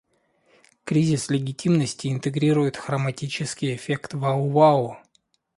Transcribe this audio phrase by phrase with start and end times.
[0.83, 4.97] Кризис легитимности интегрирует хроматический эффект "вау-вау".